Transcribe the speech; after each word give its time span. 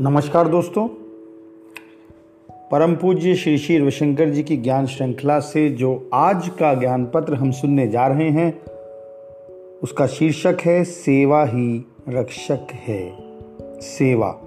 नमस्कार 0.00 0.48
दोस्तों। 0.48 0.88
परम 2.70 2.96
पूज्य 2.96 3.34
श्री 3.34 3.58
श्री 3.58 3.78
रविशंकर 3.78 4.28
जी 4.28 4.42
की 4.42 4.56
ज्ञान 4.56 4.86
श्रृंखला 4.86 5.40
से 5.40 5.68
जो 5.68 6.10
आज 6.14 6.48
का 6.48 6.74
ज्ञान 6.74 7.06
पत्र 7.06 7.34
हम 7.34 7.50
सुनने 7.50 7.88
जा 7.88 8.06
रहे 8.06 8.30
हैं, 8.30 8.64
उसका 9.82 10.06
शीर्षक 10.06 10.56
है, 10.64 10.84
सेवा 10.84 11.44
ही 11.44 11.86
रक्षक 12.08 12.66
है। 12.72 13.16
सेवा। 13.80 14.40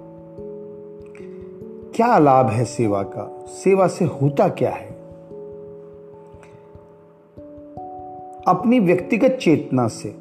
क्या 1.96 2.18
लाभ 2.18 2.46
है 2.46 2.64
सेवा 2.64 3.02
का? 3.02 3.44
सेवा 3.48 3.86
से 3.86 4.04
होता 4.04 4.48
क्या 4.48 4.70
है? 4.70 4.88
अपनी 8.48 8.80
व्यक्तिगत 8.80 9.38
चेतना 9.42 9.88
से 9.88 10.14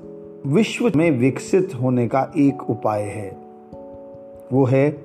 विश्व 0.48 0.92
में 0.96 1.12
विकसित 1.12 1.76
होने 1.82 2.08
का 2.08 2.32
एक 2.38 2.70
उपाय 2.70 3.02
है। 3.02 3.38
वो 4.54 4.66
है 4.66 5.05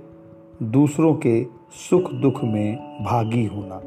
दूसरों 0.62 1.14
के 1.14 1.44
सुख 1.70 2.12
दुख 2.12 2.44
में 2.44 2.76
भागी 3.04 3.46
होना। 3.46 3.82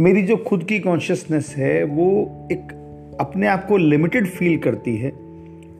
मेरी 0.00 0.22
जो 0.22 0.36
खुद 0.36 0.64
की 0.64 0.78
कॉन्शियसनेस 0.78 1.54
है, 1.58 1.84
वो 1.84 2.26
एक 2.52 2.62
अपने 3.20 3.46
आप 3.46 3.66
को 3.66 3.76
लिमिटेड 3.76 4.26
फील 4.26 4.58
करती 4.58 4.96
है। 4.96 5.12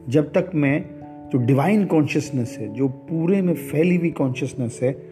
जब 0.09 0.31
तक 0.33 0.51
मैं 0.55 0.85
जो 1.29 1.37
डिवाइन 1.37 1.85
कॉन्शियसनेस 1.85 2.57
है, 2.59 2.73
जो 2.73 2.87
पूरे 2.87 3.41
में 3.41 3.53
फैली 3.53 3.95
हुई 3.95 4.09
कॉन्शियसनेस 4.09 4.79
है, 4.83 5.03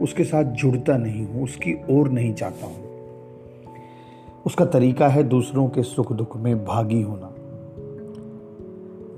उसके 0.00 0.24
साथ 0.24 0.44
जुड़ता 0.44 0.96
नहीं 0.96 1.26
हूँ, 1.26 1.44
उसकी 1.44 1.74
ओर 1.90 2.08
नहीं 2.08 2.34
चाहता 2.34 2.66
हूँ। 2.66 2.90
उसका 4.46 4.64
तरीका 4.64 5.08
है 5.08 5.22
दूसरों 5.22 5.68
के 5.68 5.82
सुख 5.82 6.12
दुख 6.12 6.36
में 6.36 6.64
भागी 6.64 7.02
होना। 7.02 7.34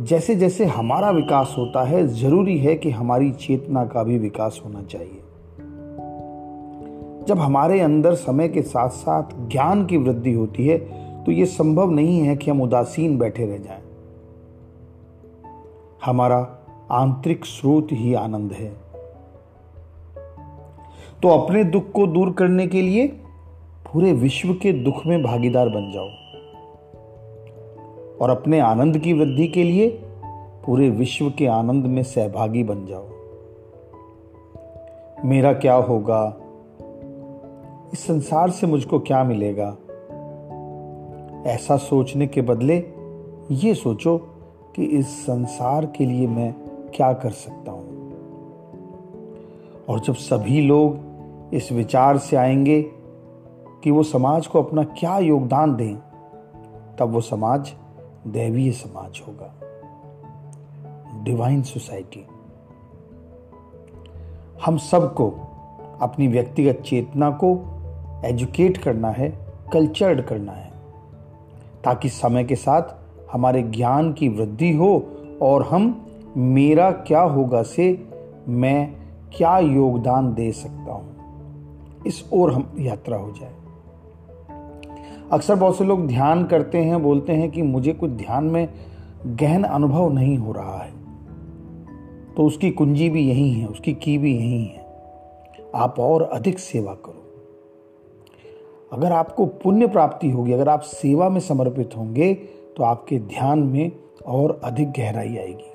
जैसे 0.02 0.34
जैसे 0.34 0.64
हमारा 0.64 1.10
विकास 1.10 1.54
होता 1.58 1.82
है, 1.84 2.06
ज़रूरी 2.08 2.58
है 2.58 2.74
कि 2.74 2.90
हमारी 2.90 3.30
चेतना 3.30 3.84
का 3.84 4.02
भी 4.02 4.18
विकास 4.18 4.60
होना 4.64 4.82
चाहिए। 4.82 5.20
जब 7.28 7.38
हमारे 7.38 7.80
अंदर 7.80 8.14
समय 8.14 8.48
के 8.48 8.62
साथ 8.62 8.88
साथ 8.88 9.48
ज्ञान 9.48 9.84
की 9.86 9.96
वृद्धि 9.96 10.32
होती 10.32 10.66
है 10.66 10.78
तो 11.24 11.32
यह 11.32 11.44
संभव 11.44 11.90
नहीं 11.90 12.20
है 12.20 12.36
कि 12.36 12.50
हम 12.50 12.62
उदासीन 12.62 13.18
बैठे 13.18 13.46
रह 13.46 13.58
जाएँ। 13.58 13.82
हमारा 16.04 16.38
आंतरिक 16.90 17.44
स्रोत 17.44 17.88
ही 17.92 18.14
आनंद 18.14 18.52
है। 18.52 18.70
तो 21.22 21.28
अपने 21.28 21.64
दुख 21.64 21.90
को 21.92 22.06
दूर 22.06 22.32
करने 22.32 22.66
के 22.66 22.82
लिए 22.82 23.06
पूरे 23.92 24.12
विश्व 24.12 24.52
के 24.52 24.72
दुख 24.72 25.06
में 25.06 25.22
भागीदार 25.22 25.68
बन 25.68 25.90
जाओ। 25.94 26.08
और 28.20 28.30
अपने 28.30 28.60
आनंद 28.60 28.98
की 28.98 29.12
वृद्धि 29.12 29.48
के 29.48 29.62
लिए 29.62 29.88
पूरे 30.66 30.90
विश्व 30.90 31.30
के 31.38 31.46
आनंद 31.46 31.86
में 31.86 32.02
सहभागी 32.02 32.64
बन 32.64 32.86
जाओ। 32.86 33.04
मेरा 35.24 35.52
क्या 35.52 35.74
होगा? 35.74 36.36
इस 37.92 38.06
संसार 38.06 38.50
से 38.50 38.66
मुझको 38.66 38.98
क्या 38.98 39.24
मिलेगा? 39.24 39.76
ऐसा 41.46 41.76
सोचने 41.76 42.26
के 42.26 42.42
बदले 42.42 42.84
ये 43.50 43.74
सोचो 43.74 44.18
कि 44.76 44.84
इस 44.84 45.22
संसार 45.22 45.86
के 45.86 46.06
लिए 46.06 46.26
मैं 46.26 46.54
क्या 46.94 47.12
कर 47.12 47.30
सकता 47.30 47.72
हूँ। 47.72 48.12
और 49.88 50.00
जब 50.00 50.14
सभी 50.14 50.60
लोग 50.60 50.98
इस 51.54 51.72
विचार 51.72 52.18
से 52.18 52.36
आएँगे 52.36 52.82
कि 53.84 53.90
वो 53.90 54.02
समाज 54.02 54.46
को 54.46 54.62
अपना 54.62 54.84
क्या 54.84 55.18
योगदान 55.18 55.76
दें, 55.76 55.96
तब 56.98 57.10
वो 57.10 57.20
समाज 57.20 57.72
दैवीय 58.26 58.72
समाज 58.72 59.22
होगा। 59.28 59.54
डिवाइन 61.22 61.62
सोसाइटी 61.62 62.26
हम 64.64 64.76
सबको 64.78 65.28
अपनी 66.00 66.28
व्यक्तिगत 66.28 66.82
चेतना 66.86 67.30
को 67.30 67.50
एजुकेट 68.24 68.78
करना 68.78 69.10
है 69.10 69.28
कल्चर्ड 69.72 70.20
करना 70.20 70.52
है, 70.52 70.72
ताकि 71.84 72.08
समय 72.08 72.44
के 72.44 72.56
साथ 72.56 72.82
हमारे 73.32 73.62
ज्ञान 73.62 74.12
की 74.12 74.28
वृद्धि 74.28 74.72
हो 74.76 75.06
और 75.42 75.62
हम 75.62 76.06
मेरा 76.36 76.90
क्या 76.90 77.20
होगा 77.20 77.62
से 77.62 78.08
मैं 78.48 78.94
क्या 79.36 79.58
योगदान 79.58 80.34
दे 80.34 80.52
सकता 80.52 80.92
हूँ। 80.92 82.04
इस 82.06 82.24
ओर 82.32 82.52
हम 82.52 82.72
यात्रा 82.78 83.16
हो 83.16 83.30
जाए। 83.30 83.61
अक्सर 85.32 85.54
बहुत 85.54 85.78
से 85.78 85.84
लोग 85.84 86.06
ध्यान 86.06 86.44
करते 86.44 86.78
हैं, 86.78 87.02
बोलते 87.02 87.32
हैं 87.32 87.50
कि 87.50 87.62
मुझे 87.62 87.92
कुछ 87.92 88.10
ध्यान 88.10 88.44
में 88.44 88.68
गहन 89.26 89.62
अनुभव 89.62 90.12
नहीं 90.12 90.38
हो 90.38 90.52
रहा 90.52 90.78
है। 90.78 90.92
तो 92.36 92.44
उसकी 92.44 92.70
कुंजी 92.70 93.08
भी 93.08 93.28
यही 93.28 93.52
है, 93.52 93.66
उसकी 93.66 93.92
की 93.92 94.18
भी 94.18 94.36
यही 94.36 94.64
है। 94.64 94.86
आप 95.74 95.94
और 95.98 96.22
अधिक 96.22 96.58
सेवा 96.58 96.94
करो। 96.94 97.22
अगर 98.92 99.12
आपको 99.12 99.46
पुण्य 99.46 99.86
प्राप्ति 99.86 100.30
होगी, 100.30 100.52
अगर 100.52 100.68
आप 100.68 100.80
सेवा 100.80 101.28
में 101.28 101.40
समर्पित 101.40 101.90
होंगे 101.96 102.34
तो 102.76 102.84
आपके 102.84 103.18
ध्यान 103.18 103.58
में 103.58 103.92
और 104.26 104.60
अधिक 104.64 104.90
गहराई 104.90 105.36
आएगी। 105.36 105.72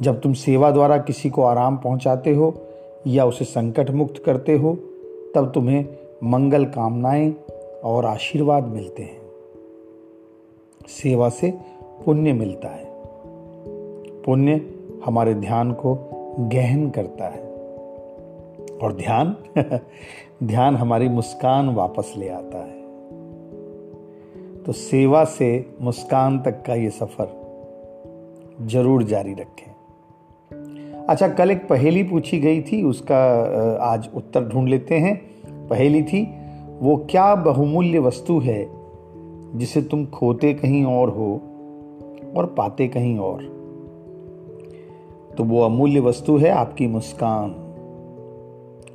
जब 0.00 0.20
तुम 0.20 0.32
सेवा 0.32 0.70
द्वारा 0.70 0.98
किसी 0.98 1.30
को 1.30 1.42
आराम 1.42 1.76
पहुंचाते 1.76 2.34
हो 2.34 2.54
या 3.06 3.24
उसे 3.24 3.44
संकट 3.44 3.90
मुक्त 3.90 4.22
करते 4.26 4.56
हो, 4.56 4.74
तब 5.34 5.52
तुम्हें 5.54 5.99
मंगल 6.24 6.64
कामनाएँ 6.64 7.34
और 7.84 8.04
आशीर्वाद 8.04 8.64
मिलते 8.64 9.02
हैं। 9.02 9.20
सेवा 10.88 11.28
से 11.28 11.54
पुण्य 12.04 12.32
मिलता 12.32 12.68
है। 12.68 12.84
पुण्य 14.22 14.74
हमारे 15.04 15.34
ध्यान 15.34 15.72
को 15.72 15.94
गहन 16.38 16.90
करता 16.90 17.28
है। 17.28 17.40
और 18.82 18.92
ध्यान 18.92 19.36
ध्यान 20.46 20.76
हमारी 20.76 21.08
मुस्कान 21.08 21.68
वापस 21.68 22.14
ले 22.16 22.28
आता 22.28 22.58
है। 22.58 22.80
तो 24.62 24.72
सेवा 24.72 25.24
से 25.24 25.74
मुस्कान 25.80 26.38
तक 26.38 26.62
का 26.66 26.74
ये 26.74 26.90
सफ़र 26.90 27.40
ज़रूर 28.62 29.02
जारी 29.02 29.32
रखें। 29.32 29.70
अच्छा 31.06 31.28
कल 31.28 31.50
एक 31.50 31.68
पहेली 31.68 32.02
पूछी 32.02 32.38
गई 32.38 32.62
थी, 32.62 32.82
उसका 32.82 33.42
आज 33.80 34.08
उत्तर 34.14 34.44
ढूंढ 34.44 34.68
लेते 34.68 34.94
हैं। 34.94 35.29
पहेली 35.70 36.02
थी, 36.02 36.22
वो 36.80 36.96
क्या 37.10 37.34
बहुमूल्य 37.34 37.98
वस्तु 37.98 38.38
है 38.38 38.68
जिसे 39.54 39.82
तुम 39.82 40.06
खोते 40.06 40.54
कहीं 40.54 40.84
और 40.84 41.08
हो 41.08 41.40
और 42.36 42.46
पाते 42.58 42.88
कहीं 42.88 43.18
और? 43.18 43.42
तो 45.38 45.44
वो 45.44 45.60
अमूल्य 45.60 46.00
वस्तु 46.00 46.36
है 46.38 46.50
आपकी 46.50 46.86
मुस्कान, 46.86 47.50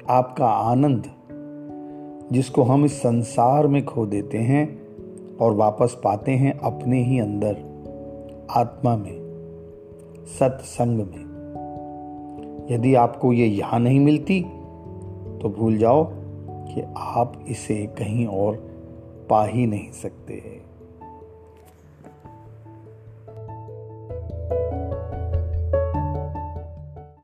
आपका 0.09 0.47
आनंद, 0.47 1.03
जिसको 2.31 2.63
हम 2.63 2.85
इस 2.85 2.97
संसार 2.97 3.67
में 3.67 3.85
खो 3.85 4.05
देते 4.05 4.37
हैं 4.37 4.79
और 5.41 5.53
वापस 5.53 5.97
पाते 6.03 6.31
हैं 6.31 6.59
अपने 6.59 7.03
ही 7.03 7.19
अंदर, 7.19 7.57
आत्मा 8.51 8.95
में, 8.97 9.15
सत्संग 10.39 10.97
में। 10.97 11.25
यदि 12.71 12.95
आपको 12.95 13.33
ये 13.33 13.47
यहाँ 13.47 13.79
नहीं 13.79 13.99
मिलती 13.99 14.41
तो 15.41 15.55
भूल 15.59 15.77
जाओ। 15.77 16.11
कि 16.73 16.83
आप 16.97 17.45
इसे 17.47 17.85
कहीं 17.85 18.27
और 18.27 18.55
पा 19.29 19.45
ही 19.45 19.65
नहीं 19.67 19.91
सकते 19.91 20.33
हैं। 20.33 20.74